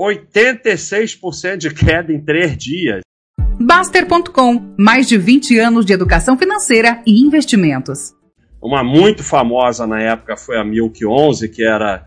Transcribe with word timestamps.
86% 0.00 1.56
de 1.56 1.72
queda 1.72 2.12
em 2.12 2.20
três 2.20 2.56
dias. 2.56 3.00
Baster.com 3.60 4.74
mais 4.78 5.08
de 5.08 5.16
20 5.16 5.58
anos 5.58 5.86
de 5.86 5.92
educação 5.92 6.36
financeira 6.36 7.00
e 7.06 7.22
investimentos. 7.22 8.12
Uma 8.60 8.82
muito 8.82 9.22
famosa 9.22 9.86
na 9.86 10.00
época 10.00 10.36
foi 10.36 10.58
a 10.58 10.64
Milk 10.64 11.04
11, 11.06 11.48
que 11.48 11.64
era 11.64 12.06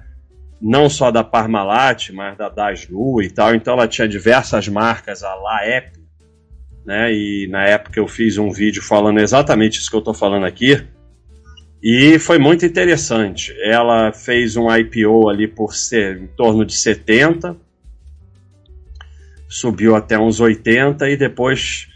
não 0.61 0.89
só 0.89 1.11
da 1.11 1.23
Parmalat, 1.23 2.09
mas 2.11 2.37
da 2.37 2.49
Daslu 2.49 3.21
e 3.21 3.29
tal. 3.29 3.55
Então 3.55 3.73
ela 3.73 3.87
tinha 3.87 4.07
diversas 4.07 4.67
marcas, 4.67 5.23
a 5.23 5.33
Laep, 5.35 5.91
né? 6.85 7.13
E 7.13 7.47
na 7.49 7.63
época 7.63 7.99
eu 7.99 8.07
fiz 8.07 8.37
um 8.37 8.51
vídeo 8.51 8.81
falando 8.81 9.19
exatamente 9.19 9.79
isso 9.79 9.89
que 9.89 9.95
eu 9.95 9.99
estou 9.99 10.13
falando 10.13 10.45
aqui. 10.45 10.83
E 11.81 12.17
foi 12.19 12.39
muito 12.39 12.65
interessante. 12.65 13.55
Ela 13.61 14.11
fez 14.11 14.57
um 14.57 14.67
IPO 14.75 15.29
ali 15.29 15.47
por 15.47 15.75
ser 15.75 16.17
em 16.17 16.27
torno 16.27 16.65
de 16.65 16.75
70 16.75 17.66
subiu 19.47 19.95
até 19.95 20.17
uns 20.17 20.39
80 20.39 21.09
e 21.09 21.17
depois 21.17 21.87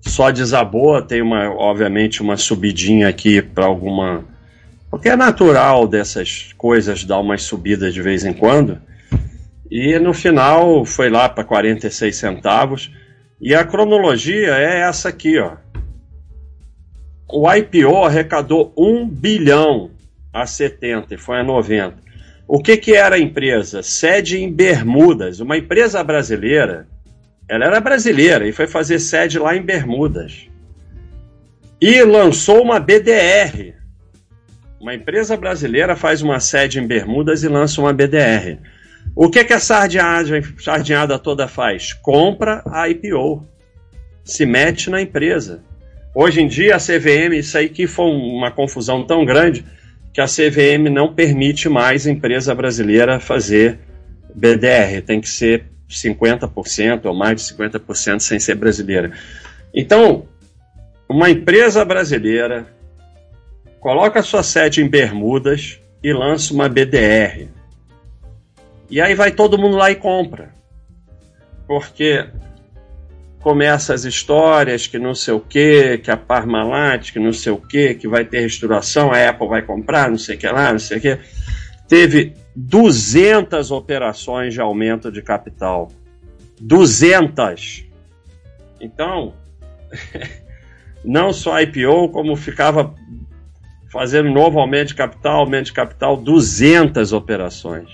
só 0.00 0.30
desabou. 0.30 1.00
Tem 1.02 1.22
uma, 1.22 1.50
obviamente, 1.50 2.22
uma 2.22 2.36
subidinha 2.36 3.08
aqui 3.08 3.40
para 3.42 3.66
alguma. 3.66 4.24
Porque 4.90 5.08
é 5.08 5.16
natural 5.16 5.86
dessas 5.86 6.52
coisas 6.56 7.04
dar 7.04 7.18
umas 7.18 7.42
subidas 7.42 7.92
de 7.92 8.02
vez 8.02 8.24
em 8.24 8.32
quando. 8.32 8.80
E 9.70 9.98
no 9.98 10.14
final 10.14 10.84
foi 10.84 11.10
lá 11.10 11.28
para 11.28 11.44
46 11.44 12.16
centavos. 12.16 12.90
E 13.40 13.54
a 13.54 13.64
cronologia 13.64 14.54
é 14.56 14.80
essa 14.80 15.10
aqui, 15.10 15.38
ó. 15.38 15.56
O 17.30 17.52
IPO 17.52 18.04
arrecadou 18.04 18.72
1 18.76 19.06
bilhão 19.06 19.90
a 20.32 20.46
70 20.46 21.14
e 21.14 21.18
foi 21.18 21.40
a 21.40 21.44
90. 21.44 22.07
O 22.48 22.62
que, 22.62 22.78
que 22.78 22.94
era 22.94 23.16
a 23.16 23.18
empresa? 23.18 23.82
Sede 23.82 24.38
em 24.38 24.50
Bermudas. 24.50 25.38
Uma 25.38 25.58
empresa 25.58 26.02
brasileira. 26.02 26.88
Ela 27.46 27.66
era 27.66 27.78
brasileira 27.78 28.48
e 28.48 28.52
foi 28.52 28.66
fazer 28.66 28.98
sede 29.00 29.38
lá 29.38 29.54
em 29.54 29.60
Bermudas. 29.60 30.48
E 31.78 32.02
lançou 32.02 32.62
uma 32.62 32.80
BDR. 32.80 33.74
Uma 34.80 34.94
empresa 34.94 35.36
brasileira 35.36 35.94
faz 35.94 36.22
uma 36.22 36.40
sede 36.40 36.80
em 36.80 36.86
Bermudas 36.86 37.42
e 37.42 37.48
lança 37.48 37.82
uma 37.82 37.92
BDR. 37.92 38.58
O 39.14 39.28
que, 39.28 39.44
que 39.44 39.52
a 39.52 39.60
sardinhada, 39.60 40.42
sardinhada 40.58 41.18
toda 41.18 41.46
faz? 41.46 41.92
Compra 41.92 42.62
a 42.66 42.88
IPO. 42.88 43.46
Se 44.24 44.46
mete 44.46 44.88
na 44.88 45.02
empresa. 45.02 45.62
Hoje 46.14 46.40
em 46.40 46.48
dia 46.48 46.76
a 46.76 46.78
CVM, 46.78 47.34
isso 47.34 47.58
aí 47.58 47.68
que 47.68 47.86
foi 47.86 48.06
uma 48.06 48.50
confusão 48.50 49.06
tão 49.06 49.24
grande 49.24 49.64
que 50.18 50.22
a 50.22 50.26
CVM 50.26 50.90
não 50.90 51.14
permite 51.14 51.68
mais 51.68 52.04
empresa 52.04 52.52
brasileira 52.52 53.20
fazer 53.20 53.78
BDR, 54.34 55.00
tem 55.06 55.20
que 55.20 55.28
ser 55.28 55.66
50% 55.88 57.04
ou 57.04 57.14
mais 57.14 57.40
de 57.40 57.54
50% 57.54 58.18
sem 58.18 58.40
ser 58.40 58.56
brasileira. 58.56 59.12
Então, 59.72 60.26
uma 61.08 61.30
empresa 61.30 61.84
brasileira 61.84 62.66
coloca 63.78 64.20
sua 64.20 64.42
sede 64.42 64.82
em 64.82 64.88
Bermudas 64.88 65.78
e 66.02 66.12
lança 66.12 66.52
uma 66.52 66.68
BDR. 66.68 67.46
E 68.90 69.00
aí 69.00 69.14
vai 69.14 69.30
todo 69.30 69.56
mundo 69.56 69.76
lá 69.76 69.88
e 69.88 69.94
compra. 69.94 70.52
Porque 71.64 72.26
começa 73.48 73.94
as 73.94 74.04
histórias 74.04 74.86
que 74.86 74.98
não 74.98 75.14
sei 75.14 75.32
o 75.32 75.40
que, 75.40 75.96
que 75.96 76.10
a 76.10 76.18
Parmalat, 76.18 77.10
que 77.10 77.18
não 77.18 77.32
sei 77.32 77.50
o 77.50 77.56
que, 77.56 77.94
que 77.94 78.06
vai 78.06 78.22
ter 78.22 78.40
restauração, 78.40 79.10
a 79.10 79.26
Apple 79.26 79.48
vai 79.48 79.62
comprar, 79.62 80.10
não 80.10 80.18
sei 80.18 80.36
o 80.36 80.38
que 80.38 80.46
lá, 80.46 80.70
não 80.70 80.78
sei 80.78 80.98
o 80.98 81.00
que. 81.00 81.18
Teve 81.88 82.34
200 82.54 83.70
operações 83.70 84.52
de 84.52 84.60
aumento 84.60 85.10
de 85.10 85.22
capital. 85.22 85.90
200! 86.60 87.86
Então, 88.82 89.32
não 91.02 91.32
só 91.32 91.58
IPO, 91.58 92.10
como 92.10 92.36
ficava 92.36 92.94
fazendo 93.90 94.30
novo 94.30 94.60
aumento 94.60 94.88
de 94.88 94.94
capital, 94.94 95.40
aumento 95.40 95.66
de 95.66 95.72
capital, 95.72 96.18
200 96.18 97.14
operações. 97.14 97.88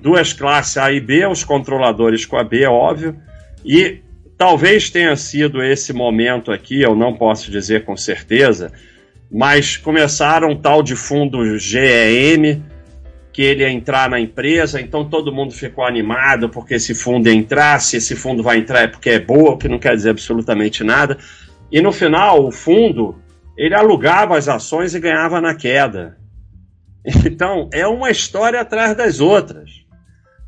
Duas 0.00 0.32
classes 0.32 0.78
A 0.78 0.90
e 0.90 1.00
B, 1.00 1.26
os 1.26 1.44
controladores 1.44 2.24
com 2.24 2.38
a 2.38 2.42
B, 2.42 2.62
é 2.62 2.70
óbvio, 2.70 3.14
e 3.62 4.00
Talvez 4.42 4.90
tenha 4.90 5.14
sido 5.14 5.62
esse 5.62 5.92
momento 5.92 6.50
aqui, 6.50 6.82
eu 6.82 6.96
não 6.96 7.14
posso 7.14 7.48
dizer 7.48 7.84
com 7.84 7.96
certeza, 7.96 8.72
mas 9.30 9.76
começaram 9.76 10.56
tal 10.56 10.82
de 10.82 10.96
fundo 10.96 11.56
GEM, 11.56 12.60
que 13.32 13.40
ele 13.40 13.62
ia 13.62 13.70
entrar 13.70 14.10
na 14.10 14.18
empresa, 14.18 14.80
então 14.80 15.08
todo 15.08 15.32
mundo 15.32 15.54
ficou 15.54 15.84
animado 15.84 16.48
porque 16.48 16.74
esse 16.74 16.92
fundo 16.92 17.28
ia 17.28 17.34
entrar, 17.36 17.80
se 17.80 17.98
esse 17.98 18.16
fundo 18.16 18.42
vai 18.42 18.58
entrar 18.58 18.80
é 18.80 18.88
porque 18.88 19.10
é 19.10 19.20
boa, 19.20 19.56
que 19.56 19.68
não 19.68 19.78
quer 19.78 19.94
dizer 19.94 20.10
absolutamente 20.10 20.82
nada. 20.82 21.18
E 21.70 21.80
no 21.80 21.92
final, 21.92 22.44
o 22.44 22.50
fundo, 22.50 23.14
ele 23.56 23.76
alugava 23.76 24.36
as 24.36 24.48
ações 24.48 24.92
e 24.92 24.98
ganhava 24.98 25.40
na 25.40 25.54
queda. 25.54 26.18
Então, 27.24 27.70
é 27.72 27.86
uma 27.86 28.10
história 28.10 28.60
atrás 28.60 28.96
das 28.96 29.20
outras. 29.20 29.70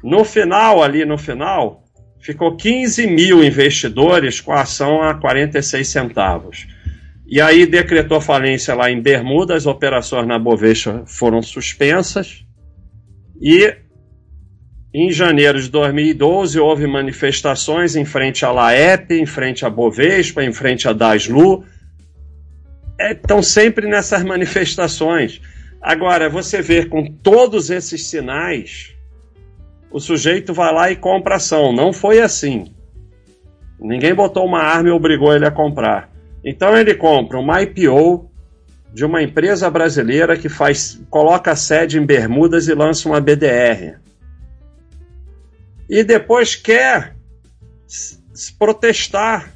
No 0.02 0.24
final, 0.24 0.82
ali 0.82 1.04
no 1.04 1.16
final, 1.16 1.83
ficou 2.24 2.56
15 2.56 3.06
mil 3.06 3.44
investidores 3.44 4.40
com 4.40 4.52
a 4.52 4.62
ação 4.62 5.02
a 5.02 5.14
46 5.14 5.86
centavos. 5.86 6.66
E 7.26 7.38
aí 7.38 7.66
decretou 7.66 8.18
falência 8.18 8.74
lá 8.74 8.90
em 8.90 9.00
Bermuda, 9.00 9.54
as 9.54 9.66
operações 9.66 10.26
na 10.26 10.38
Bovespa 10.38 11.04
foram 11.06 11.42
suspensas. 11.42 12.42
E 13.40 13.76
em 14.94 15.12
janeiro 15.12 15.60
de 15.60 15.68
2012 15.68 16.58
houve 16.58 16.86
manifestações 16.86 17.94
em 17.94 18.06
frente 18.06 18.42
à 18.44 18.50
Laep, 18.50 19.12
em 19.12 19.26
frente 19.26 19.66
à 19.66 19.70
Bovespa, 19.70 20.42
em 20.42 20.52
frente 20.52 20.88
à 20.88 20.94
Daslu. 20.94 21.64
Estão 22.98 23.40
é, 23.40 23.42
sempre 23.42 23.86
nessas 23.86 24.22
manifestações. 24.22 25.42
Agora, 25.82 26.30
você 26.30 26.62
vê 26.62 26.86
com 26.86 27.04
todos 27.04 27.68
esses 27.68 28.06
sinais, 28.06 28.93
o 29.94 30.00
sujeito 30.00 30.52
vai 30.52 30.74
lá 30.74 30.90
e 30.90 30.96
compra 30.96 31.36
ação. 31.36 31.72
Não 31.72 31.92
foi 31.92 32.20
assim. 32.20 32.74
Ninguém 33.78 34.12
botou 34.12 34.44
uma 34.44 34.58
arma 34.58 34.88
e 34.88 34.92
obrigou 34.92 35.32
ele 35.32 35.46
a 35.46 35.52
comprar. 35.52 36.10
Então 36.44 36.76
ele 36.76 36.96
compra 36.96 37.38
uma 37.38 37.62
IPO 37.62 38.28
de 38.92 39.04
uma 39.04 39.22
empresa 39.22 39.70
brasileira 39.70 40.36
que 40.36 40.48
faz, 40.48 41.00
coloca 41.08 41.52
a 41.52 41.56
sede 41.56 41.96
em 41.96 42.04
Bermudas 42.04 42.66
e 42.66 42.74
lança 42.74 43.08
uma 43.08 43.20
BDR. 43.20 44.00
E 45.88 46.02
depois 46.02 46.56
quer 46.56 47.14
protestar 48.58 49.54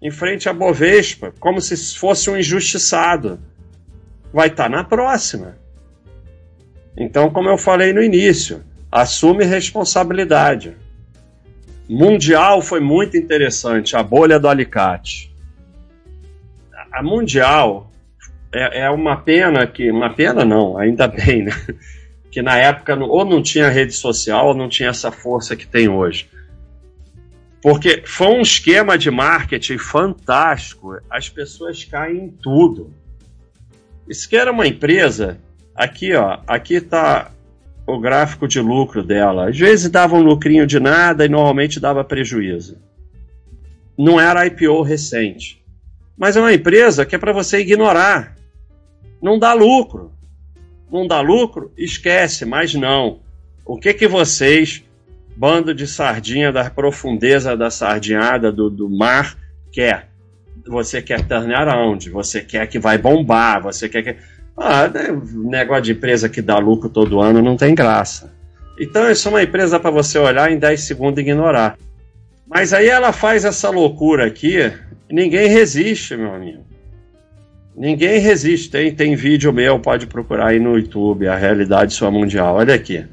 em 0.00 0.10
frente 0.10 0.48
à 0.48 0.52
Bovespa, 0.54 1.34
como 1.38 1.60
se 1.60 1.76
fosse 1.94 2.30
um 2.30 2.38
injustiçado. 2.38 3.38
Vai 4.32 4.48
estar 4.48 4.64
tá 4.64 4.68
na 4.70 4.82
próxima. 4.82 5.58
Então, 6.96 7.28
como 7.28 7.50
eu 7.50 7.58
falei 7.58 7.92
no 7.92 8.02
início, 8.02 8.64
assume 8.90 9.44
responsabilidade. 9.44 10.76
Mundial 11.88 12.60
foi 12.60 12.80
muito 12.80 13.16
interessante, 13.16 13.96
a 13.96 14.02
bolha 14.02 14.38
do 14.38 14.48
alicate. 14.48 15.34
A 16.92 17.02
Mundial 17.02 17.90
é, 18.52 18.82
é 18.82 18.90
uma 18.90 19.16
pena 19.16 19.66
que. 19.66 19.90
Uma 19.90 20.12
pena 20.12 20.44
não, 20.44 20.76
ainda 20.76 21.06
bem, 21.08 21.44
né? 21.44 21.52
Que 22.30 22.42
na 22.42 22.56
época 22.56 22.94
ou 22.96 23.24
não 23.24 23.42
tinha 23.42 23.68
rede 23.68 23.92
social 23.92 24.48
ou 24.48 24.54
não 24.54 24.68
tinha 24.68 24.90
essa 24.90 25.10
força 25.10 25.56
que 25.56 25.66
tem 25.66 25.88
hoje. 25.88 26.28
Porque 27.62 28.02
foi 28.06 28.28
um 28.28 28.40
esquema 28.40 28.96
de 28.96 29.10
marketing 29.10 29.78
fantástico. 29.78 30.98
As 31.10 31.28
pessoas 31.28 31.84
caem 31.84 32.24
em 32.24 32.28
tudo. 32.28 32.92
Isso 34.08 34.28
que 34.28 34.36
era 34.36 34.52
uma 34.52 34.66
empresa. 34.66 35.38
Aqui, 35.74 36.14
ó. 36.14 36.38
Aqui 36.46 36.80
tá 36.80 37.30
o 37.88 37.98
gráfico 37.98 38.46
de 38.46 38.60
lucro 38.60 39.02
dela. 39.02 39.48
Às 39.48 39.58
vezes 39.58 39.88
dava 39.88 40.14
um 40.14 40.20
lucrinho 40.20 40.66
de 40.66 40.78
nada 40.78 41.24
e 41.24 41.28
normalmente 41.28 41.80
dava 41.80 42.04
prejuízo. 42.04 42.76
Não 43.96 44.20
era 44.20 44.46
IPO 44.46 44.82
recente. 44.82 45.64
Mas 46.16 46.36
é 46.36 46.40
uma 46.40 46.52
empresa 46.52 47.06
que 47.06 47.16
é 47.16 47.18
para 47.18 47.32
você 47.32 47.60
ignorar. 47.60 48.36
Não 49.22 49.38
dá 49.38 49.54
lucro. 49.54 50.12
Não 50.92 51.06
dá 51.06 51.22
lucro? 51.22 51.72
Esquece, 51.78 52.44
mas 52.44 52.74
não. 52.74 53.20
O 53.64 53.78
que 53.78 53.94
que 53.94 54.06
vocês, 54.06 54.84
bando 55.34 55.74
de 55.74 55.86
sardinha 55.86 56.52
da 56.52 56.68
profundeza 56.68 57.56
da 57.56 57.70
sardinhada 57.70 58.52
do, 58.52 58.68
do 58.68 58.90
mar, 58.90 59.34
quer? 59.72 60.10
Você 60.66 61.00
quer 61.00 61.26
turnar 61.26 61.66
around, 61.66 62.10
você 62.10 62.42
quer 62.42 62.66
que 62.66 62.78
vai 62.78 62.98
bombar, 62.98 63.62
você 63.62 63.88
quer 63.88 64.02
que 64.02 64.16
ah, 64.58 64.88
né, 64.88 65.08
negócio 65.34 65.84
de 65.84 65.92
empresa 65.92 66.28
que 66.28 66.42
dá 66.42 66.58
lucro 66.58 66.88
todo 66.88 67.20
ano 67.20 67.40
não 67.40 67.56
tem 67.56 67.74
graça. 67.74 68.32
Então 68.80 69.10
isso 69.10 69.28
é 69.28 69.30
uma 69.30 69.42
empresa 69.42 69.80
para 69.80 69.90
você 69.90 70.18
olhar 70.18 70.52
em 70.52 70.58
10 70.58 70.80
segundos 70.80 71.18
e 71.18 71.22
ignorar. 71.22 71.76
Mas 72.46 72.72
aí 72.72 72.88
ela 72.88 73.12
faz 73.12 73.44
essa 73.44 73.70
loucura 73.70 74.26
aqui, 74.26 74.72
ninguém 75.10 75.48
resiste, 75.48 76.16
meu 76.16 76.34
amigo. 76.34 76.64
Ninguém 77.76 78.18
resiste. 78.18 78.70
Tem, 78.70 78.92
tem 78.92 79.14
vídeo 79.14 79.52
meu, 79.52 79.78
pode 79.78 80.06
procurar 80.06 80.48
aí 80.48 80.58
no 80.58 80.76
YouTube, 80.76 81.28
a 81.28 81.36
realidade 81.36 81.94
sua 81.94 82.10
mundial. 82.10 82.56
Olha 82.56 82.74
aqui. 82.74 83.04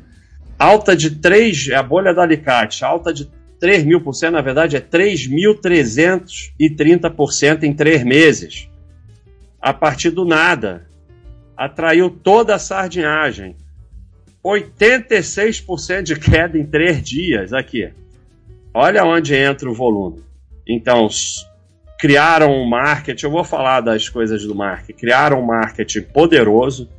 alta 0.57 0.95
de 0.95 1.11
3, 1.11 1.69
é 1.69 1.75
a 1.75 1.83
bolha 1.83 2.13
da 2.13 2.23
alicate, 2.23 2.83
alta 2.83 3.13
de 3.13 3.29
3 3.59 3.83
mil 3.83 3.99
por 4.01 4.13
cento, 4.13 4.33
na 4.33 4.41
verdade 4.41 4.75
é 4.75 4.81
3.330% 4.81 7.63
em 7.63 7.73
três 7.73 8.03
meses. 8.03 8.69
A 9.61 9.73
partir 9.73 10.09
do 10.11 10.25
nada. 10.25 10.85
Atraiu 11.57 12.09
toda 12.09 12.55
a 12.55 12.59
sardinhagem. 12.59 13.55
86% 14.43 16.03
de 16.03 16.19
queda 16.19 16.57
em 16.57 16.65
três 16.65 17.01
dias 17.01 17.53
aqui. 17.53 17.91
Olha 18.73 19.03
onde 19.03 19.33
entra 19.33 19.69
o 19.69 19.73
volume. 19.73 20.23
Então, 20.67 21.07
criaram 21.99 22.51
um 22.51 22.65
marketing, 22.67 23.25
eu 23.25 23.31
vou 23.31 23.43
falar 23.43 23.81
das 23.81 24.09
coisas 24.09 24.43
do 24.43 24.53
marketing, 24.53 24.99
criaram 24.99 25.39
um 25.39 25.45
marketing 25.45 26.01
poderoso. 26.01 26.89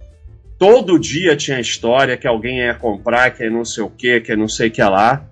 Todo 0.58 0.98
dia 0.98 1.36
tinha 1.36 1.60
história 1.60 2.16
que 2.16 2.26
alguém 2.26 2.58
ia 2.58 2.74
comprar, 2.74 3.30
que 3.30 3.48
não 3.50 3.64
sei 3.64 3.84
o 3.84 3.90
que, 3.90 4.20
que 4.20 4.34
não 4.34 4.48
sei 4.48 4.68
o 4.68 4.70
que 4.70 4.82
lá. 4.82 5.24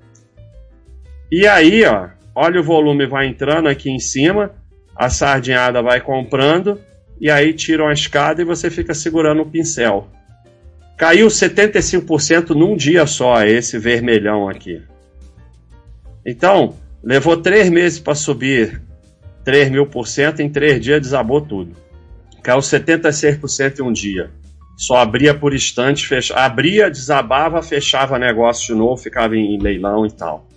E 1.33 1.47
aí, 1.47 1.85
ó, 1.85 2.11
olha 2.35 2.61
o 2.61 2.65
volume 2.65 3.07
vai 3.07 3.27
entrando 3.27 3.69
aqui 3.69 3.91
em 3.91 3.99
cima, 3.99 4.53
a 4.95 5.09
sardinhada 5.09 5.83
vai 5.83 6.01
comprando, 6.01 6.79
e 7.21 7.31
aí 7.31 7.53
tiram 7.53 7.87
a 7.87 7.93
escada 7.93 8.43
e 8.43 8.45
você 8.45 8.71
fica 8.71 8.95
segurando 8.95 9.43
o 9.43 9.47
pincel. 9.47 10.09
Caiu 10.97 11.27
75% 11.27 12.51
num 12.51 12.77
dia 12.77 13.07
só, 13.07 13.43
esse 13.45 13.79
vermelhão 13.79 14.49
aqui. 14.49 14.83
Então, 16.25 16.77
levou 17.03 17.37
três 17.37 17.69
meses 17.69 17.99
para 17.99 18.15
subir 18.15 18.81
3 19.45 19.71
mil 19.71 19.87
por 19.87 20.09
cento, 20.09 20.41
em 20.41 20.49
três 20.49 20.81
dias 20.81 21.01
desabou 21.01 21.41
tudo. 21.41 21.77
Caiu 22.43 22.61
76% 22.61 23.81
em 23.81 23.83
um 23.83 23.93
dia. 23.93 24.31
Só 24.77 24.97
abria 24.97 25.35
por 25.35 25.55
instante, 25.55 26.07
fecha... 26.07 26.35
abria, 26.35 26.91
desabava, 26.91 27.63
fechava 27.63 28.19
negócio 28.19 28.67
de 28.67 28.79
novo, 28.79 28.97
ficava 28.97 29.37
em 29.37 29.59
leilão 29.59 30.05
e 30.07 30.11
tal. 30.11 30.49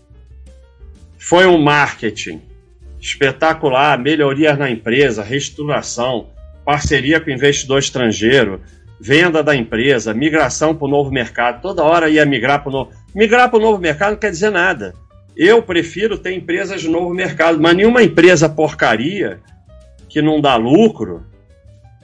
Foi 1.20 1.46
um 1.46 1.62
marketing 1.62 2.42
espetacular, 3.00 4.00
melhorias 4.00 4.58
na 4.58 4.70
empresa, 4.70 5.22
reestruturação, 5.22 6.30
parceria 6.68 7.22
com 7.22 7.30
investidor 7.30 7.80
estrangeiro, 7.80 8.62
venda 9.00 9.42
da 9.42 9.56
empresa, 9.56 10.14
migração 10.14 10.76
para 10.76 10.86
o 10.86 10.92
novo 10.92 11.10
mercado. 11.10 11.62
Toda 11.62 11.82
hora 11.82 12.10
ia 12.10 12.26
migrar 12.26 12.62
para 12.62 12.70
o 12.70 12.72
novo. 12.74 12.92
Migrar 13.16 13.50
para 13.50 13.58
o 13.58 13.62
novo 13.62 13.80
mercado 13.80 14.12
não 14.12 14.20
quer 14.20 14.32
dizer 14.32 14.50
nada. 14.50 14.94
Eu 15.34 15.64
prefiro 15.64 16.18
ter 16.18 16.34
empresas 16.34 16.82
de 16.82 16.90
novo 16.90 17.14
mercado, 17.14 17.58
mas 17.58 17.74
nenhuma 17.74 18.04
empresa 18.04 18.50
porcaria 18.50 19.40
que 20.10 20.22
não 20.22 20.42
dá 20.42 20.58
lucro 20.58 21.26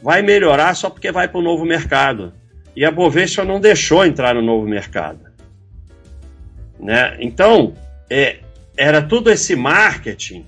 vai 0.01 0.21
melhorar 0.21 0.74
só 0.75 0.89
porque 0.89 1.12
vai 1.12 1.27
para 1.27 1.39
o 1.39 1.44
novo 1.44 1.65
mercado. 1.65 2.31
E 2.74 2.86
a 2.86 2.92
Bovespa 2.92 3.44
não 3.44 3.60
deixou 3.60 4.06
entrar 4.06 4.33
no 4.33 4.42
novo 4.42 4.65
mercado. 4.65 5.25
Né? 6.80 7.18
Então, 7.19 7.74
é, 8.10 8.38
era 8.77 9.01
tudo 9.01 9.30
esse 9.30 9.57
marketing 9.57 10.45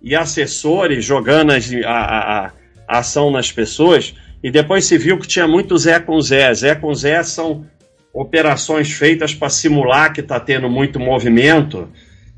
e 0.00 0.16
assessores 0.16 1.04
jogando 1.04 1.52
as, 1.52 1.70
a, 1.84 2.46
a, 2.46 2.50
ação 2.98 3.30
nas 3.30 3.52
pessoas, 3.52 4.14
e 4.42 4.50
depois 4.50 4.84
se 4.84 4.96
viu 4.96 5.18
que 5.18 5.28
tinha 5.28 5.46
muito 5.46 5.76
Zé 5.76 6.00
com 6.00 6.20
Zé. 6.20 6.52
Zé 6.54 6.74
com 6.74 6.94
Zé 6.94 7.22
são 7.22 7.66
operações 8.12 8.90
feitas 8.90 9.34
para 9.34 9.48
simular 9.48 10.12
que 10.12 10.20
está 10.20 10.40
tendo 10.40 10.68
muito 10.68 10.98
movimento 10.98 11.88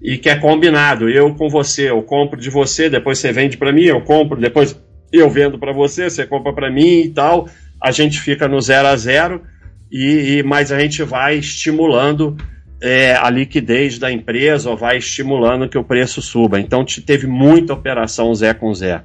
e 0.03 0.19
que 0.19 0.29
é 0.29 0.37
combinado. 0.37 1.09
Eu 1.09 1.35
com 1.35 1.49
você, 1.49 1.91
eu 1.91 2.03
compro 2.03 2.39
de 2.41 2.51
você, 2.51 2.91
depois 2.91 3.19
você 3.19 3.33
vende 3.33 3.57
para 3.57 3.73
mim, 3.73 3.85
eu 3.85 4.01
compro, 4.01 4.41
depois 4.41 4.79
eu 5.13 5.31
vendo 5.31 5.59
para 5.59 5.73
você, 5.73 6.11
você 6.11 6.27
compra 6.27 6.53
para 6.53 6.71
mim 6.71 7.03
e 7.03 7.11
tal. 7.11 7.49
A 7.81 7.91
gente 7.91 8.21
fica 8.21 8.49
no 8.49 8.61
zero 8.61 8.89
a 8.89 8.97
zero 8.97 9.43
e, 9.91 10.39
e 10.39 10.43
mas 10.43 10.73
a 10.73 10.81
gente 10.81 11.03
vai 11.03 11.37
estimulando 11.37 12.37
é, 12.83 13.15
a 13.15 13.31
liquidez 13.31 13.99
da 13.99 14.11
empresa 14.11 14.69
ou 14.69 14.77
vai 14.77 14.97
estimulando 14.97 15.69
que 15.69 15.79
o 15.79 15.85
preço 15.85 16.21
suba. 16.21 16.59
Então 16.59 16.85
teve 16.85 17.29
muita 17.29 17.73
operação 17.73 18.35
Zé 18.35 18.53
com 18.53 18.75
Zé. 18.75 19.03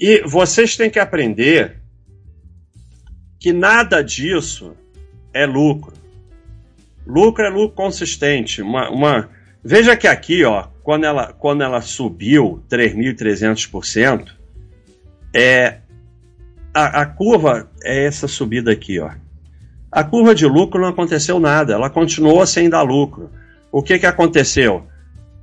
E 0.00 0.22
vocês 0.26 0.76
têm 0.76 0.90
que 0.90 0.98
aprender 0.98 1.80
que 3.38 3.52
nada 3.52 4.02
disso 4.02 4.76
é 5.32 5.46
lucro. 5.46 5.94
Lucro 7.06 7.44
é 7.44 7.48
lucro 7.48 7.74
consistente. 7.74 8.62
Uma, 8.62 8.90
uma, 8.90 9.28
Veja 9.62 9.96
que 9.96 10.06
aqui, 10.06 10.44
ó, 10.44 10.68
quando 10.82 11.04
ela, 11.04 11.32
quando 11.32 11.62
ela 11.62 11.80
subiu 11.80 12.62
3.300%, 12.70 14.30
é, 15.34 15.78
a, 16.72 17.02
a 17.02 17.06
curva 17.06 17.70
é 17.82 18.04
essa 18.04 18.28
subida 18.28 18.72
aqui, 18.72 18.98
ó. 18.98 19.10
A 19.90 20.04
curva 20.04 20.34
de 20.34 20.46
lucro 20.46 20.80
não 20.80 20.88
aconteceu 20.88 21.40
nada, 21.40 21.74
ela 21.74 21.90
continuou 21.90 22.46
sem 22.46 22.68
dar 22.68 22.82
lucro. 22.82 23.30
O 23.72 23.82
que, 23.82 23.98
que 23.98 24.06
aconteceu? 24.06 24.86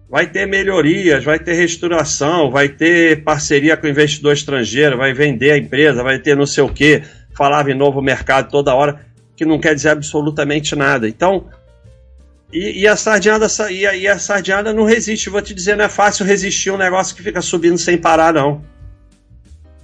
Vai 0.10 0.28
ter 0.28 0.46
melhorias, 0.46 1.24
vai 1.24 1.40
ter 1.40 1.54
restauração, 1.54 2.52
vai 2.52 2.70
ter 2.70 3.24
parceria 3.24 3.76
com 3.76 3.88
investidor 3.88 4.34
estrangeiro, 4.34 4.98
vai 4.98 5.14
vender 5.14 5.52
a 5.52 5.58
empresa, 5.58 6.04
vai 6.04 6.20
ter 6.20 6.36
não 6.36 6.46
sei 6.46 6.64
o 6.64 6.70
que, 6.70 7.02
falava 7.36 7.72
em 7.72 7.76
novo 7.76 8.02
mercado 8.02 8.52
toda 8.52 8.76
hora, 8.76 9.00
que 9.36 9.46
não 9.46 9.60
quer 9.60 9.74
dizer 9.74 9.90
absolutamente 9.90 10.76
nada. 10.76 11.08
Então, 11.08 11.50
e, 12.54 12.82
e, 12.82 12.88
a 12.88 12.96
sardinhada 12.96 13.48
e 13.70 13.86
a, 13.86 13.96
e 13.96 14.08
a 14.08 14.20
sardinhada 14.20 14.72
não 14.72 14.86
resiste. 14.86 15.30
Vou 15.30 15.42
te 15.42 15.54
dizer, 15.54 15.76
não 15.76 15.86
é 15.86 15.90
fácil 15.90 16.26
resistir 16.26 16.72
um 16.72 16.78
negócio 16.78 17.16
que 17.16 17.24
fica 17.24 17.42
subindo 17.42 17.78
sem 17.78 17.98
parar, 17.98 18.34
não. 18.34 18.64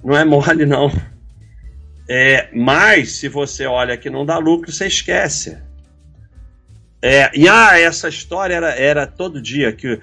Não 0.04 0.16
é 0.16 0.24
mole, 0.24 0.66
não. 0.66 0.92
É, 2.10 2.50
mas 2.54 3.14
se 3.14 3.28
você 3.28 3.66
olha 3.66 3.98
que 3.98 4.10
não 4.10 4.26
dá 4.26 4.38
lucro, 4.38 4.72
você 4.72 4.88
esquece. 4.88 5.58
É, 7.02 7.32
e 7.34 7.48
ah, 7.48 7.80
essa 7.80 8.08
história 8.08 8.54
era, 8.54 8.70
era 8.76 9.08
todo 9.08 9.42
dia 9.42 9.72
que 9.72 10.00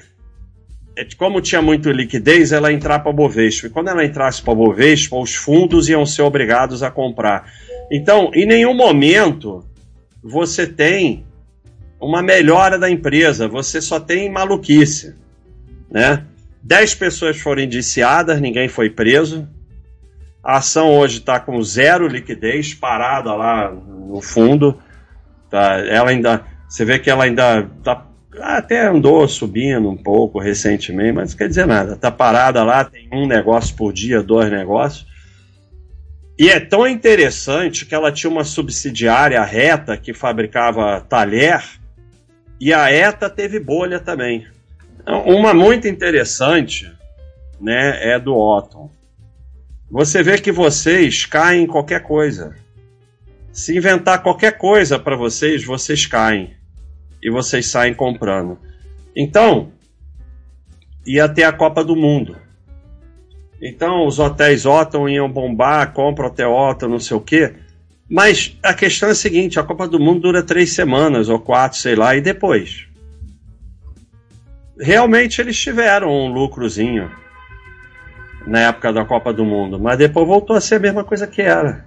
é, 0.97 1.07
como 1.17 1.41
tinha 1.41 1.63
muito 1.63 1.91
liquidez, 1.93 2.51
ela 2.51 2.73
entrar 2.73 2.99
para 2.99 3.13
Bovespa. 3.13 3.69
E 3.69 3.71
quando 3.71 3.89
ela 3.89 4.05
entrasse 4.05 4.43
para 4.43 4.55
Bovespa, 4.55 5.17
os 5.17 5.35
fundos 5.35 5.89
iam 5.89 6.05
ser 6.05 6.23
obrigados 6.23 6.83
a 6.83 6.91
comprar. 6.91 7.53
Então, 7.91 8.33
em 8.35 8.45
nenhum 8.45 8.75
momento 8.75 9.65
você 10.21 10.67
tem 10.67 11.25
uma 12.01 12.21
melhora 12.21 12.79
da 12.79 12.91
empresa, 12.91 13.47
você 13.47 13.81
só 13.81 14.01
tem 14.01 14.31
maluquice, 14.31 15.15
né? 15.91 16.25
Dez 16.61 16.95
pessoas 16.95 17.39
foram 17.39 17.63
indiciadas, 17.63 18.41
ninguém 18.41 18.69
foi 18.69 18.91
preso. 18.91 19.49
A 20.43 20.59
ação 20.59 20.91
hoje 20.91 21.19
está 21.19 21.39
com 21.39 21.63
zero 21.63 22.09
liquidez, 22.09 22.75
parada 22.75 23.35
lá 23.35 23.71
no 23.71 24.21
fundo. 24.21 24.77
Tá? 25.49 25.79
Ela 25.79 26.11
ainda, 26.11 26.45
você 26.69 26.85
vê 26.85 26.99
que 26.99 27.09
ela 27.09 27.25
ainda 27.25 27.69
tá, 27.83 28.07
até 28.41 28.87
andou 28.87 29.27
subindo 29.27 29.89
um 29.89 29.97
pouco 29.97 30.39
recentemente, 30.39 31.13
mas 31.13 31.31
não 31.31 31.39
quer 31.39 31.49
dizer 31.49 31.67
nada. 31.67 31.95
Está 31.95 32.11
parada 32.11 32.63
lá, 32.63 32.85
tem 32.85 33.09
um 33.13 33.27
negócio 33.27 33.75
por 33.75 33.93
dia, 33.93 34.23
dois 34.23 34.51
negócios. 34.51 35.07
E 36.39 36.49
é 36.49 36.61
tão 36.61 36.87
interessante 36.87 37.85
que 37.85 37.95
ela 37.95 38.13
tinha 38.13 38.31
uma 38.31 38.45
subsidiária 38.45 39.43
reta 39.43 39.97
que 39.97 40.15
fabricava 40.15 41.01
talher 41.01 41.65
e 42.61 42.73
a 42.73 42.93
ETA 42.93 43.29
teve 43.31 43.59
bolha 43.59 43.99
também. 43.99 44.47
Uma 45.27 45.55
muito 45.55 45.89
interessante 45.89 46.93
né, 47.61 48.13
é 48.13 48.19
do 48.19 48.37
Otton. 48.37 48.91
Você 49.91 50.23
vê 50.23 50.39
que 50.39 50.53
vocês 50.53 51.25
caem 51.25 51.65
em 51.65 51.67
qualquer 51.67 52.03
coisa. 52.03 52.55
Se 53.51 53.77
inventar 53.77 54.23
qualquer 54.23 54.59
coisa 54.59 54.99
para 54.99 55.17
vocês, 55.17 55.65
vocês 55.65 56.07
caem. 56.07 56.58
E 57.23 57.31
vocês 57.31 57.67
saem 57.67 57.95
comprando. 57.95 58.59
Então, 59.17 59.73
ia 61.07 61.29
ter 61.29 61.45
a 61.45 61.53
Copa 61.53 61.83
do 61.83 61.97
Mundo. 61.97 62.37
Então, 63.61 64.07
os 64.07 64.19
hotéis 64.19 64.65
Otton 64.65 65.09
iam 65.09 65.31
bombar, 65.31 65.93
compra 65.93 66.29
hotel 66.29 66.53
Otton, 66.53 66.89
não 66.89 67.01
sei 67.01 67.17
o 67.17 67.21
quê. 67.21 67.55
Mas 68.09 68.57
a 68.63 68.73
questão 68.73 69.09
é 69.09 69.13
a 69.13 69.17
seguinte: 69.17 69.59
a 69.59 69.65
Copa 69.65 69.89
do 69.89 69.99
Mundo 69.99 70.21
dura 70.21 70.43
três 70.43 70.73
semanas 70.73 71.29
ou 71.29 71.41
quatro, 71.41 71.79
sei 71.79 71.97
lá, 71.97 72.15
e 72.17 72.21
depois? 72.21 72.87
Realmente 74.81 75.41
eles 75.41 75.59
tiveram 75.59 76.09
um 76.09 76.33
lucrozinho 76.33 77.11
na 78.47 78.61
época 78.61 78.93
da 78.93 79.05
Copa 79.05 79.33
do 79.33 79.45
Mundo, 79.45 79.79
mas 79.79 79.99
depois 79.99 80.27
voltou 80.27 80.57
a 80.57 80.61
ser 80.61 80.77
a 80.77 80.81
mesma 80.81 81.05
coisa 81.05 81.27
que 81.27 81.43
era. 81.43 81.85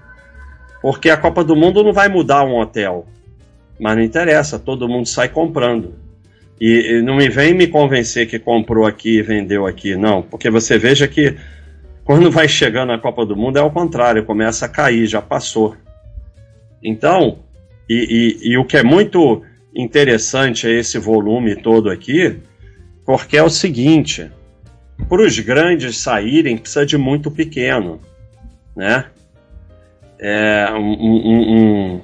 Porque 0.81 1.09
a 1.09 1.17
Copa 1.17 1.43
do 1.43 1.55
Mundo 1.55 1.83
não 1.83 1.93
vai 1.93 2.09
mudar 2.09 2.43
um 2.43 2.59
hotel. 2.59 3.07
Mas 3.81 3.97
não 3.97 4.03
interessa, 4.03 4.59
todo 4.59 4.87
mundo 4.87 5.07
sai 5.07 5.27
comprando. 5.27 5.95
E, 6.59 6.97
e 6.97 7.01
não 7.01 7.15
me 7.15 7.27
vem 7.27 7.55
me 7.55 7.65
convencer 7.65 8.27
que 8.27 8.37
comprou 8.37 8.85
aqui 8.85 9.17
e 9.17 9.21
vendeu 9.23 9.65
aqui, 9.65 9.95
não. 9.95 10.21
Porque 10.21 10.51
você 10.51 10.77
veja 10.77 11.07
que 11.07 11.35
quando 12.03 12.29
vai 12.29 12.47
chegando 12.47 12.91
a 12.91 12.99
Copa 12.99 13.25
do 13.25 13.35
Mundo 13.35 13.57
é 13.57 13.59
ao 13.59 13.71
contrário, 13.71 14.23
começa 14.23 14.67
a 14.67 14.69
cair, 14.69 15.07
já 15.07 15.19
passou. 15.19 15.75
Então, 16.83 17.39
e, 17.89 18.37
e, 18.43 18.51
e 18.51 18.57
o 18.59 18.65
que 18.65 18.77
é 18.77 18.83
muito 18.83 19.41
interessante 19.75 20.67
é 20.67 20.73
esse 20.73 20.99
volume 20.99 21.55
todo 21.55 21.89
aqui, 21.89 22.37
porque 23.03 23.35
é 23.35 23.41
o 23.41 23.49
seguinte: 23.49 24.29
para 25.09 25.23
os 25.23 25.39
grandes 25.39 25.97
saírem, 25.97 26.55
precisa 26.55 26.85
de 26.85 26.99
muito 26.99 27.31
pequeno, 27.31 27.99
né? 28.75 29.05
É, 30.19 30.67
um, 30.73 30.93
um, 30.93 31.55
um, 31.95 32.01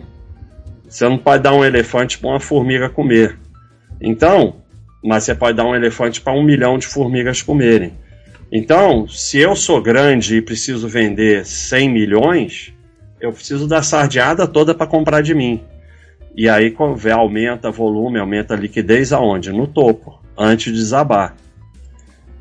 Você 0.88 1.08
não 1.08 1.18
pode 1.18 1.44
dar 1.44 1.54
um 1.54 1.66
elefante 1.66 2.18
para 2.18 2.30
uma 2.30 2.40
formiga 2.40 2.90
comer. 2.90 3.38
Então, 4.00 4.62
mas 5.04 5.24
você 5.24 5.36
pode 5.36 5.58
dar 5.58 5.66
um 5.66 5.76
elefante 5.76 6.22
para 6.22 6.34
um 6.34 6.44
milhão 6.44 6.78
de 6.78 6.88
formigas 6.88 7.42
comerem. 7.42 7.94
Então, 8.52 9.08
se 9.08 9.40
eu 9.40 9.56
sou 9.56 9.82
grande 9.82 10.38
e 10.38 10.42
preciso 10.42 10.88
vender 10.88 11.46
100 11.46 11.90
milhões, 11.90 12.74
eu 13.20 13.34
preciso 13.34 13.68
da 13.68 13.82
sardeada 13.82 14.48
toda 14.48 14.74
para 14.74 14.88
comprar 14.88 15.22
de 15.22 15.34
mim. 15.34 15.62
E 16.36 16.48
aí 16.48 16.74
aumenta 17.14 17.72
volume, 17.72 18.20
aumenta 18.20 18.56
liquidez 18.56 19.12
aonde? 19.12 19.52
No 19.52 19.68
topo, 19.68 20.22
antes 20.38 20.72
de 20.72 20.80
desabar. 20.80 21.36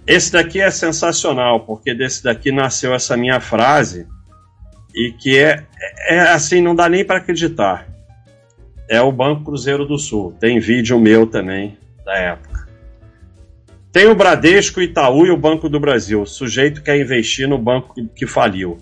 Esse 0.07 0.33
daqui 0.33 0.61
é 0.61 0.71
sensacional, 0.71 1.61
porque 1.61 1.93
desse 1.93 2.23
daqui 2.23 2.53
nasceu 2.53 2.95
essa 2.95 3.17
minha 3.17 3.41
frase 3.41 4.07
e 4.95 5.11
que 5.13 5.37
é, 5.37 5.65
é 6.09 6.21
assim, 6.21 6.61
não 6.61 6.75
dá 6.75 6.89
nem 6.89 7.05
para 7.05 7.19
acreditar. 7.19 7.96
É 8.89 9.01
o 9.01 9.11
Banco 9.11 9.45
Cruzeiro 9.45 9.85
do 9.85 9.99
Sul. 9.99 10.35
Tem 10.39 10.61
vídeo 10.61 10.99
meu 10.99 11.27
também 11.27 11.77
da 12.05 12.15
época. 12.15 12.67
Tem 13.93 14.07
o 14.07 14.15
Bradesco, 14.15 14.81
Itaú 14.81 15.27
e 15.27 15.31
o 15.31 15.37
Banco 15.37 15.69
do 15.69 15.81
Brasil. 15.81 16.27
Sujeito 16.27 16.83
quer 16.83 17.01
investir 17.01 17.49
no 17.49 17.57
banco 17.57 17.95
que 18.15 18.27
faliu. 18.27 18.79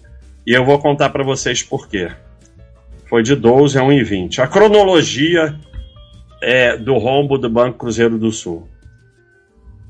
E 0.47 0.53
eu 0.53 0.65
vou 0.65 0.79
contar 0.79 1.11
para 1.11 1.23
vocês 1.23 1.63
por 1.63 1.89
quê. 1.89 2.11
Foi 3.07 3.23
de 3.23 3.35
12 3.35 3.79
a 3.79 3.83
1,20. 3.83 4.41
A 4.41 4.47
cronologia 4.47 5.59
é, 6.43 6.77
do 6.77 6.99
rombo 6.99 7.39
do 7.39 7.49
Banco 7.49 7.79
Cruzeiro 7.79 8.19
do 8.19 8.33
Sul. 8.33 8.69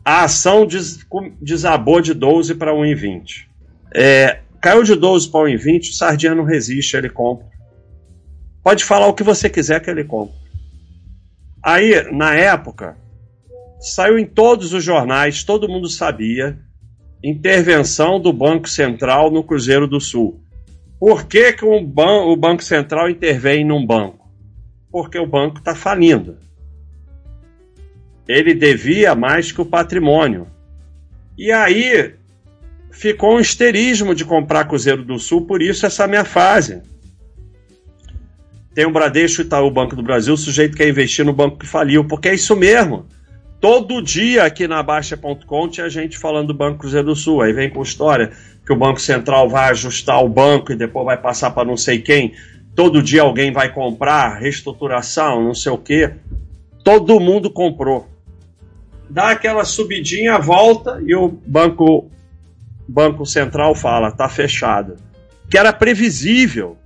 A 0.05 0.25
ação 0.25 0.67
des, 0.67 0.99
desabou 1.41 2.01
de 2.01 2.13
12 2.13 2.55
para 2.57 2.73
1,20. 2.73 3.47
É, 3.95 4.41
caiu 4.61 4.83
de 4.83 4.95
12 4.95 5.31
para 5.31 5.49
1,20, 5.49 5.91
o 5.91 5.95
Sardinha 5.95 6.35
não 6.35 6.45
resiste, 6.45 6.97
ele 6.97 7.09
compra. 7.09 7.47
Pode 8.65 8.83
falar 8.83 9.07
o 9.09 9.15
que 9.15 9.23
você 9.23 9.51
quiser 9.51 9.81
que 9.81 9.91
ele 9.91 10.05
compra. 10.05 10.35
Aí, 11.63 12.11
na 12.11 12.35
época, 12.35 12.97
saiu 13.79 14.19
em 14.19 14.25
todos 14.25 14.73
os 14.73 14.83
jornais, 14.83 15.45
todo 15.45 15.69
mundo 15.69 15.87
sabia, 15.87 16.59
intervenção 17.23 18.19
do 18.19 18.33
Banco 18.33 18.67
Central 18.67 19.31
no 19.31 19.45
Cruzeiro 19.45 19.87
do 19.87 20.01
Sul. 20.01 20.41
Por 20.99 21.27
que, 21.27 21.53
que 21.53 21.65
um 21.65 21.85
ban 21.85 22.23
o 22.23 22.37
Banco 22.37 22.65
Central 22.65 23.11
intervém 23.11 23.67
num 23.67 23.85
banco? 23.85 24.27
Porque 24.91 25.19
o 25.19 25.27
banco 25.27 25.59
está 25.59 25.75
falindo. 25.75 26.39
Ele 28.27 28.55
devia 28.55 29.15
mais 29.15 29.53
que 29.53 29.61
o 29.61 29.67
patrimônio. 29.67 30.47
E 31.37 31.53
aí 31.53 32.15
ficou 32.91 33.37
um 33.37 33.41
histerismo 33.41 34.15
de 34.15 34.25
comprar 34.25 34.65
Cruzeiro 34.65 35.05
do 35.05 35.19
Sul, 35.19 35.47
por 35.47 35.61
isso 35.61 35.85
essa 35.85 36.07
minha 36.07 36.25
fase. 36.25 36.81
Tem 38.75 38.85
o 38.85 38.91
Bradesco, 38.91 39.43
Itaú, 39.43 39.71
Banco 39.71 39.95
do 39.95 40.03
Brasil, 40.03 40.35
o 40.35 40.37
sujeito 40.37 40.77
quer 40.77 40.89
investir 40.89 41.25
no 41.25 41.33
banco 41.33 41.59
que 41.59 41.67
faliu, 41.67 42.05
porque 42.05 42.29
é 42.29 42.35
isso 42.35 42.57
mesmo. 42.57 43.07
Todo 43.61 44.03
dia 44.03 44.45
aqui 44.45 44.69
na 44.69 44.83
Baixa.com 44.83 45.69
tinha 45.69 45.89
gente 45.89 46.19
falando 46.19 46.49
do 46.49 46.55
Banco 46.55 46.81
Cruzeiro 46.81 47.07
do 47.07 47.17
Sul. 47.17 47.41
Aí 47.41 47.53
vem 47.53 47.71
com 47.71 47.83
história 47.83 48.33
que 48.67 48.73
o 48.73 48.77
Banco 48.77 49.01
Central 49.01 49.49
vai 49.49 49.71
ajustar 49.71 50.23
o 50.23 50.29
banco 50.29 50.73
e 50.73 50.77
depois 50.77 51.07
vai 51.07 51.17
passar 51.17 51.51
para 51.53 51.67
não 51.67 51.77
sei 51.77 52.01
quem. 52.01 52.35
Todo 52.75 53.03
dia 53.03 53.23
alguém 53.23 53.53
vai 53.53 53.73
comprar, 53.73 54.39
reestruturação, 54.39 55.43
não 55.43 55.55
sei 55.55 55.73
o 55.73 55.79
quê. 55.79 56.13
Todo 56.83 57.21
mundo 57.21 57.51
comprou. 57.51 58.07
Dá 59.09 59.31
aquela 59.31 59.65
subidinha, 59.65 60.39
volta 60.39 61.01
e 61.07 61.15
o 61.15 61.29
Banco, 61.29 62.11
banco 62.87 63.25
Central 63.25 63.75
fala: 63.75 64.11
tá 64.11 64.29
fechado. 64.29 64.97
Que 65.49 65.57
era 65.57 65.73
previsível. 65.73 66.77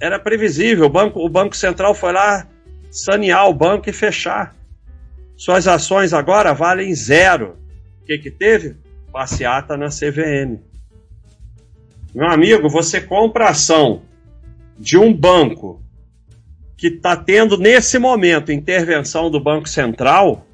Era 0.00 0.18
previsível. 0.18 0.86
O 0.86 0.90
Banco, 0.90 1.20
o 1.24 1.28
banco 1.28 1.56
Central 1.56 1.94
foi 1.94 2.12
lá 2.12 2.46
sanear 2.90 3.48
o 3.48 3.54
banco 3.54 3.88
e 3.88 3.92
fechar. 3.92 4.54
Suas 5.36 5.66
ações 5.68 6.12
agora 6.12 6.54
valem 6.54 6.94
zero. 6.94 7.56
O 8.02 8.06
que, 8.06 8.18
que 8.18 8.30
teve? 8.30 8.76
Passeata 9.12 9.76
na 9.76 9.88
CVM. 9.88 10.60
Meu 12.14 12.28
amigo, 12.28 12.68
você 12.68 13.00
compra 13.00 13.50
ação 13.50 14.02
de 14.78 14.96
um 14.96 15.12
banco 15.12 15.82
que 16.76 16.88
está 16.88 17.16
tendo 17.16 17.56
nesse 17.56 17.98
momento 17.98 18.52
intervenção 18.52 19.30
do 19.30 19.40
Banco 19.40 19.68
Central, 19.68 20.46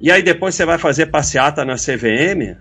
e 0.00 0.10
aí 0.10 0.22
depois 0.22 0.54
você 0.54 0.64
vai 0.64 0.78
fazer 0.78 1.06
passeata 1.06 1.64
na 1.64 1.76
CVM, 1.76 2.56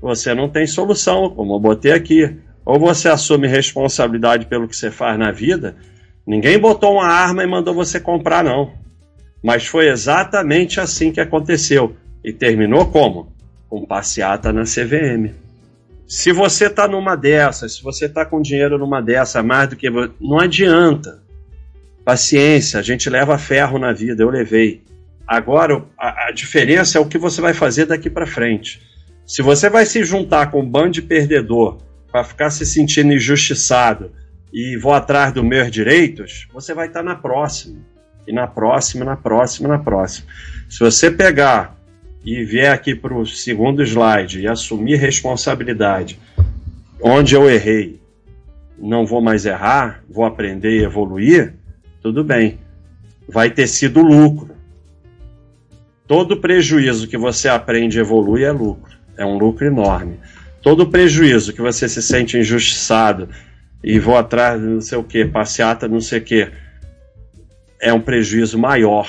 você 0.00 0.34
não 0.34 0.48
tem 0.48 0.66
solução, 0.66 1.30
como 1.30 1.54
eu 1.54 1.60
botei 1.60 1.92
aqui. 1.92 2.36
Ou 2.68 2.78
você 2.78 3.08
assume 3.08 3.48
responsabilidade 3.48 4.44
pelo 4.44 4.68
que 4.68 4.76
você 4.76 4.90
faz 4.90 5.18
na 5.18 5.32
vida. 5.32 5.74
Ninguém 6.26 6.58
botou 6.58 6.96
uma 6.96 7.06
arma 7.06 7.42
e 7.42 7.46
mandou 7.46 7.72
você 7.72 7.98
comprar, 7.98 8.44
não. 8.44 8.74
Mas 9.42 9.66
foi 9.66 9.88
exatamente 9.88 10.78
assim 10.78 11.10
que 11.10 11.18
aconteceu. 11.18 11.96
E 12.22 12.30
terminou 12.30 12.84
como? 12.84 13.32
Com 13.70 13.86
passeata 13.86 14.52
na 14.52 14.64
CVM. 14.64 15.32
Se 16.06 16.30
você 16.30 16.66
está 16.66 16.86
numa 16.86 17.16
dessas, 17.16 17.76
se 17.76 17.82
você 17.82 18.04
está 18.04 18.26
com 18.26 18.42
dinheiro 18.42 18.76
numa 18.76 19.00
dessa, 19.00 19.42
mais 19.42 19.70
do 19.70 19.74
que. 19.76 19.88
Não 20.20 20.38
adianta. 20.38 21.22
Paciência, 22.04 22.80
a 22.80 22.82
gente 22.82 23.08
leva 23.08 23.38
ferro 23.38 23.78
na 23.78 23.94
vida, 23.94 24.22
eu 24.22 24.28
levei. 24.28 24.82
Agora, 25.26 25.82
a, 25.98 26.28
a 26.28 26.32
diferença 26.32 26.98
é 26.98 27.00
o 27.00 27.06
que 27.06 27.16
você 27.16 27.40
vai 27.40 27.54
fazer 27.54 27.86
daqui 27.86 28.10
para 28.10 28.26
frente. 28.26 28.82
Se 29.24 29.40
você 29.40 29.70
vai 29.70 29.86
se 29.86 30.04
juntar 30.04 30.50
com 30.50 30.60
um 30.60 30.68
bando 30.68 30.90
de 30.90 31.00
perdedor 31.00 31.87
para 32.10 32.24
ficar 32.24 32.50
se 32.50 32.64
sentindo 32.64 33.12
injustiçado 33.12 34.12
e 34.52 34.76
vou 34.76 34.92
atrás 34.92 35.32
dos 35.32 35.44
meus 35.44 35.70
direitos, 35.70 36.48
você 36.52 36.74
vai 36.74 36.86
estar 36.86 37.00
tá 37.00 37.04
na 37.04 37.14
próxima 37.14 37.80
e 38.26 38.32
na 38.32 38.46
próxima, 38.46 39.04
na 39.04 39.16
próxima, 39.16 39.68
na 39.68 39.78
próxima. 39.78 40.26
Se 40.68 40.80
você 40.80 41.10
pegar 41.10 41.76
e 42.24 42.44
vier 42.44 42.72
aqui 42.72 42.94
para 42.94 43.14
o 43.14 43.26
segundo 43.26 43.82
slide 43.82 44.40
e 44.40 44.46
assumir 44.46 44.96
responsabilidade, 44.96 46.18
onde 47.00 47.34
eu 47.34 47.48
errei, 47.48 48.00
não 48.78 49.06
vou 49.06 49.20
mais 49.20 49.46
errar, 49.46 50.02
vou 50.08 50.24
aprender 50.24 50.78
e 50.78 50.84
evoluir, 50.84 51.54
tudo 52.02 52.22
bem. 52.22 52.58
Vai 53.28 53.50
ter 53.50 53.66
sido 53.66 54.02
lucro. 54.02 54.56
Todo 56.06 56.40
prejuízo 56.40 57.08
que 57.08 57.18
você 57.18 57.48
aprende 57.48 57.98
e 57.98 58.00
evolui 58.00 58.44
é 58.44 58.52
lucro. 58.52 58.96
É 59.16 59.24
um 59.24 59.36
lucro 59.36 59.66
enorme. 59.66 60.18
Todo 60.62 60.90
prejuízo 60.90 61.52
que 61.52 61.60
você 61.60 61.88
se 61.88 62.02
sente 62.02 62.36
injustiçado 62.36 63.28
e 63.82 63.98
vou 63.98 64.16
atrás 64.16 64.60
de 64.60 64.66
não 64.66 64.80
sei 64.80 64.98
o 64.98 65.04
que, 65.04 65.24
passeata, 65.24 65.86
não 65.86 66.00
sei 66.00 66.18
o 66.18 66.22
que, 66.22 66.50
é 67.80 67.92
um 67.92 68.00
prejuízo 68.00 68.58
maior. 68.58 69.08